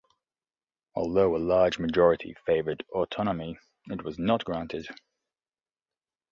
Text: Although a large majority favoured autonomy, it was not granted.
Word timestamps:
Although 0.95 1.35
a 1.35 1.37
large 1.37 1.77
majority 1.77 2.33
favoured 2.47 2.83
autonomy, 2.91 3.59
it 3.85 4.03
was 4.03 4.17
not 4.17 4.43
granted. 4.43 4.87